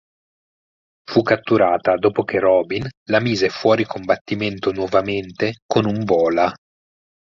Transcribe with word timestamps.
Fu 1.07 1.21
catturata 1.21 1.93
dopo 1.95 2.23
che 2.23 2.39
Robin 2.39 2.89
la 3.09 3.19
mise 3.19 3.49
fuori 3.49 3.85
combattimento 3.85 4.71
nuovamente 4.71 5.57
con 5.67 5.85
un 5.85 6.03
bola. 6.05 6.51